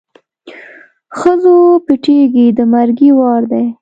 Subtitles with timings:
[1.19, 1.55] ښځو
[1.85, 3.65] پټېږی د مرګي وار دی